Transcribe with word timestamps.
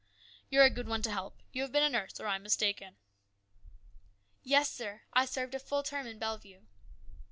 "You're 0.49 0.63
a 0.63 0.71
good 0.71 0.87
one 0.87 1.03
to 1.03 1.11
help. 1.11 1.43
You 1.51 1.61
have 1.61 1.71
been 1.71 1.83
a 1.83 1.89
nurse, 1.89 2.19
or 2.19 2.25
I'm 2.25 2.41
mistaken."" 2.41 2.95
Yes, 4.53 4.71
sir, 4.71 5.03
I 5.13 5.25
served 5.25 5.53
a 5.53 5.59
full 5.59 5.83
term 5.83 6.07
in 6.07 6.17
Bellevue." 6.17 6.63